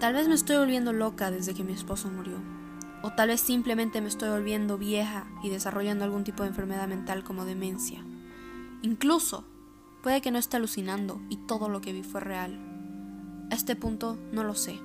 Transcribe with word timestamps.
Tal 0.00 0.14
vez 0.14 0.28
me 0.28 0.34
estoy 0.34 0.56
volviendo 0.56 0.92
loca 0.92 1.32
desde 1.32 1.54
que 1.54 1.64
mi 1.64 1.72
esposo 1.72 2.08
murió. 2.08 2.36
O 3.02 3.10
tal 3.10 3.28
vez 3.28 3.40
simplemente 3.40 4.00
me 4.00 4.06
estoy 4.06 4.28
volviendo 4.28 4.78
vieja 4.78 5.26
y 5.42 5.50
desarrollando 5.50 6.04
algún 6.04 6.22
tipo 6.22 6.44
de 6.44 6.50
enfermedad 6.50 6.86
mental 6.86 7.24
como 7.24 7.44
demencia. 7.44 8.04
Incluso, 8.82 9.44
puede 10.04 10.20
que 10.20 10.30
no 10.30 10.38
esté 10.38 10.56
alucinando 10.56 11.20
y 11.28 11.36
todo 11.36 11.68
lo 11.68 11.80
que 11.80 11.92
vi 11.92 12.04
fue 12.04 12.20
real. 12.20 12.60
A 13.50 13.54
este 13.56 13.74
punto 13.74 14.16
no 14.30 14.44
lo 14.44 14.54
sé. 14.54 14.78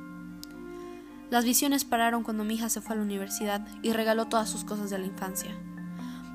Las 1.30 1.46
visiones 1.46 1.86
pararon 1.86 2.24
cuando 2.24 2.44
mi 2.44 2.56
hija 2.56 2.70
se 2.70 2.82
fue 2.82 2.96
a 2.96 2.98
la 2.98 3.06
universidad 3.06 3.68
y 3.84 3.94
regaló 3.94 4.26
todas 4.26 4.50
sus 4.50 4.64
cosas 4.64 4.90
de 4.90 4.98
la 4.98 5.06
infancia. 5.06 5.52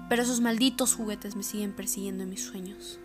Pero 0.09 0.23
esos 0.23 0.41
malditos 0.41 0.95
juguetes 0.95 1.35
me 1.35 1.43
siguen 1.43 1.73
persiguiendo 1.73 2.23
en 2.23 2.31
mis 2.31 2.45
sueños. 2.45 3.01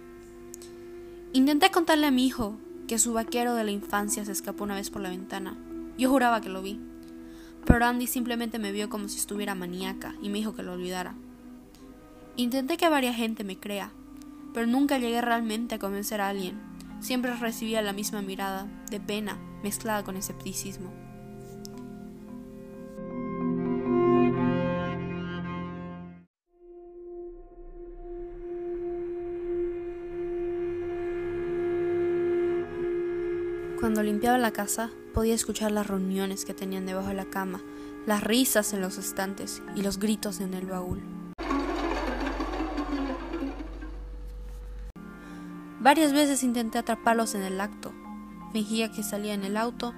Intenté 1.33 1.71
contarle 1.71 2.05
a 2.05 2.11
mi 2.11 2.27
hijo 2.27 2.57
que 2.93 2.99
su 2.99 3.11
vaquero 3.11 3.55
de 3.55 3.63
la 3.63 3.71
infancia 3.71 4.23
se 4.23 4.31
escapó 4.31 4.65
una 4.65 4.75
vez 4.75 4.91
por 4.91 5.01
la 5.01 5.09
ventana. 5.09 5.57
Yo 5.97 6.11
juraba 6.11 6.41
que 6.41 6.49
lo 6.49 6.61
vi. 6.61 6.79
Pero 7.65 7.83
Andy 7.85 8.05
simplemente 8.05 8.59
me 8.59 8.71
vio 8.71 8.87
como 8.87 9.07
si 9.09 9.17
estuviera 9.17 9.55
maníaca 9.55 10.13
y 10.21 10.29
me 10.29 10.37
dijo 10.37 10.53
que 10.53 10.61
lo 10.61 10.73
olvidara. 10.73 11.15
Intenté 12.35 12.77
que 12.77 12.87
varias 12.89 13.15
gente 13.15 13.43
me 13.43 13.57
crea, 13.57 13.91
pero 14.53 14.67
nunca 14.67 14.99
llegué 14.99 15.21
realmente 15.21 15.73
a 15.73 15.79
convencer 15.79 16.21
a 16.21 16.29
alguien. 16.29 16.61
Siempre 16.99 17.35
recibía 17.35 17.81
la 17.81 17.93
misma 17.93 18.21
mirada, 18.21 18.67
de 18.91 18.99
pena, 18.99 19.39
mezclada 19.63 20.03
con 20.03 20.15
escepticismo. 20.15 20.93
Cuando 33.83 34.01
limpiaba 34.01 34.37
la 34.37 34.51
casa, 34.51 34.91
podía 35.13 35.35
escuchar 35.35 35.73
las 35.73 35.87
reuniones 35.87 36.45
que 36.45 36.53
tenían 36.53 36.85
debajo 36.85 37.09
de 37.09 37.15
la 37.15 37.25
cama, 37.25 37.61
las 38.05 38.23
risas 38.23 38.71
en 38.71 38.79
los 38.79 38.97
estantes 38.97 39.61
y 39.75 39.81
los 39.81 39.99
gritos 39.99 40.39
en 40.39 40.53
el 40.53 40.67
baúl. 40.67 41.03
Varias 45.81 46.13
veces 46.13 46.43
intenté 46.43 46.77
atraparlos 46.77 47.35
en 47.35 47.41
el 47.41 47.59
acto. 47.59 47.91
Fingía 48.53 48.89
que 48.89 49.03
salía 49.03 49.33
en 49.33 49.43
el 49.43 49.57
auto, 49.57 49.93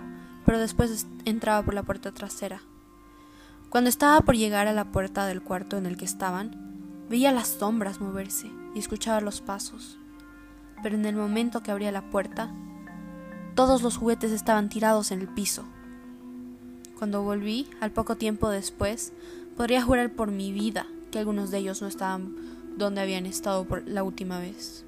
pero 0.47 0.57
después 0.57 1.05
entraba 1.25 1.63
por 1.63 1.75
la 1.75 1.83
puerta 1.83 2.11
trasera. 2.11 2.63
Cuando 3.69 3.91
estaba 3.91 4.21
por 4.21 4.35
llegar 4.35 4.67
a 4.67 4.73
la 4.73 4.85
puerta 4.85 5.27
del 5.27 5.43
cuarto 5.43 5.77
en 5.77 5.85
el 5.85 5.95
que 5.95 6.05
estaban, 6.05 7.05
veía 7.07 7.31
las 7.31 7.49
sombras 7.49 8.01
moverse 8.01 8.51
y 8.73 8.79
escuchaba 8.79 9.21
los 9.21 9.41
pasos. 9.41 9.99
Pero 10.81 10.95
en 10.95 11.05
el 11.05 11.15
momento 11.15 11.61
que 11.61 11.69
abría 11.69 11.91
la 11.91 12.09
puerta, 12.09 12.51
todos 13.55 13.81
los 13.81 13.95
juguetes 13.97 14.31
estaban 14.31 14.67
tirados 14.67 15.11
en 15.11 15.21
el 15.21 15.29
piso. 15.29 15.63
Cuando 16.97 17.23
volví, 17.23 17.67
al 17.79 17.91
poco 17.91 18.17
tiempo 18.17 18.49
después, 18.49 19.13
podría 19.55 19.81
jurar 19.81 20.11
por 20.11 20.29
mi 20.29 20.51
vida 20.51 20.85
que 21.09 21.19
algunos 21.19 21.51
de 21.51 21.59
ellos 21.59 21.81
no 21.81 21.87
estaban 21.87 22.35
donde 22.77 23.01
habían 23.01 23.25
estado 23.25 23.63
por 23.65 23.87
la 23.87 24.03
última 24.03 24.39
vez. 24.39 24.85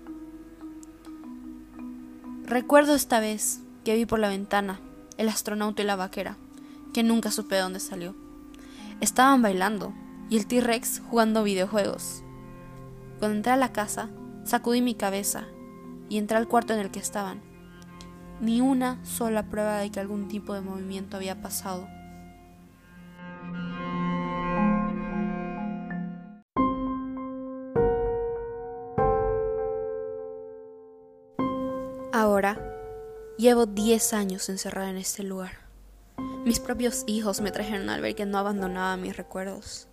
Recuerdo 2.43 2.93
esta 2.93 3.21
vez 3.21 3.61
que 3.85 3.95
vi 3.95 4.05
por 4.05 4.19
la 4.19 4.29
ventana 4.29 4.81
el 5.17 5.29
astronauta 5.29 5.81
y 5.81 5.85
la 5.85 5.95
vaquera, 5.95 6.37
que 6.93 7.03
nunca 7.03 7.31
supe 7.31 7.55
de 7.55 7.61
dónde 7.61 7.79
salió. 7.79 8.15
Estaban 8.99 9.41
bailando 9.41 9.93
y 10.29 10.37
el 10.37 10.45
T-Rex 10.45 11.01
jugando 11.09 11.43
videojuegos. 11.43 12.23
Cuando 13.19 13.37
entré 13.37 13.53
a 13.53 13.57
la 13.57 13.71
casa, 13.71 14.09
sacudí 14.43 14.81
mi 14.81 14.93
cabeza 14.93 15.45
y 16.09 16.17
entré 16.17 16.37
al 16.37 16.47
cuarto 16.47 16.73
en 16.73 16.79
el 16.79 16.91
que 16.91 16.99
estaban 16.99 17.41
ni 18.39 18.61
una 18.61 19.03
sola 19.03 19.43
prueba 19.43 19.79
de 19.79 19.91
que 19.91 19.99
algún 19.99 20.27
tipo 20.27 20.53
de 20.53 20.61
movimiento 20.61 21.17
había 21.17 21.41
pasado. 21.41 21.87
Ahora, 32.11 32.59
llevo 33.37 33.65
10 33.65 34.13
años 34.13 34.49
encerrada 34.49 34.89
en 34.89 34.97
este 34.97 35.23
lugar. 35.23 35.51
Mis 36.45 36.59
propios 36.59 37.03
hijos 37.05 37.41
me 37.41 37.51
trajeron 37.51 37.89
al 37.89 38.01
ver 38.01 38.15
que 38.15 38.25
no 38.25 38.37
abandonaba 38.37 38.97
mis 38.97 39.15
recuerdos. 39.15 39.87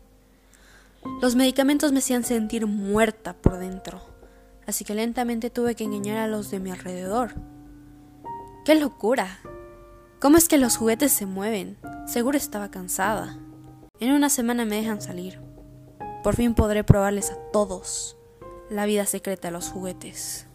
Los 1.21 1.35
medicamentos 1.35 1.93
me 1.93 1.99
hacían 1.99 2.25
sentir 2.25 2.67
muerta 2.67 3.35
por 3.35 3.59
dentro, 3.59 4.01
así 4.67 4.85
que 4.85 4.95
lentamente 4.95 5.51
tuve 5.51 5.75
que 5.75 5.85
engañar 5.85 6.17
a 6.17 6.27
los 6.27 6.51
de 6.51 6.61
mi 6.61 6.71
alrededor 6.71 7.35
¡Qué 8.65 8.75
locura! 8.75 9.41
¿Cómo 10.23 10.39
es 10.39 10.49
que 10.49 10.57
los 10.57 10.79
juguetes 10.79 11.13
se 11.13 11.27
mueven? 11.27 11.77
Seguro 12.07 12.39
estaba 12.39 12.71
cansada. 12.71 13.39
En 14.01 14.13
una 14.13 14.31
semana 14.31 14.65
me 14.65 14.77
dejan 14.77 15.03
salir. 15.03 15.39
Por 16.23 16.35
fin 16.35 16.55
podré 16.55 16.83
probarles 16.83 17.31
a 17.31 17.37
todos 17.53 18.17
la 18.71 18.87
vida 18.87 19.05
secreta 19.05 19.49
de 19.49 19.53
los 19.53 19.69
juguetes. 19.69 20.47